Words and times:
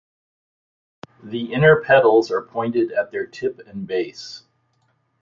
The 1.21 1.53
inner 1.53 1.79
petals 1.83 2.31
are 2.31 2.41
pointed 2.41 2.91
at 2.91 3.11
their 3.11 3.27
tip 3.27 3.59
and 3.67 3.85
base. 3.85 4.41